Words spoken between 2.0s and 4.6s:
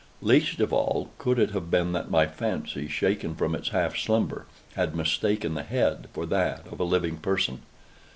my fancy, shaken from its half slumber,